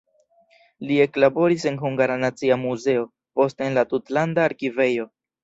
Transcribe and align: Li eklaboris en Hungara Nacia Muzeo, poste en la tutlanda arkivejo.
Li 0.91 0.95
eklaboris 1.03 1.65
en 1.71 1.77
Hungara 1.81 2.15
Nacia 2.23 2.57
Muzeo, 2.63 3.05
poste 3.41 3.69
en 3.69 3.79
la 3.81 3.85
tutlanda 3.93 4.49
arkivejo. 4.53 5.09